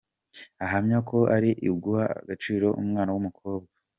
Ahamya 0.65 0.97
ko 1.09 1.17
ari 1.35 1.51
uguha 1.73 2.05
agaciro 2.19 2.67
umwana 2.81 3.09
w’umukobwa. 3.11 3.69